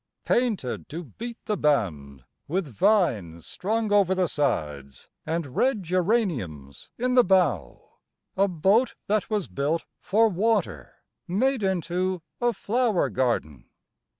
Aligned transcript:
Painted 0.25 0.89
to 0.89 1.03
beat 1.03 1.37
the 1.45 1.55
band, 1.55 2.23
with 2.47 2.67
vines 2.67 3.45
strung 3.45 3.91
over 3.93 4.15
the 4.15 4.25
sides 4.27 5.05
And 5.27 5.55
red 5.55 5.83
geraniums 5.83 6.89
in 6.97 7.13
the 7.13 7.23
bow, 7.23 7.99
a 8.35 8.47
boat 8.47 8.95
that 9.05 9.29
was 9.29 9.47
built 9.47 9.85
for 9.99 10.27
water 10.27 10.95
Made 11.27 11.61
into 11.61 12.23
a 12.41 12.51
flower 12.51 13.11
garden. 13.11 13.69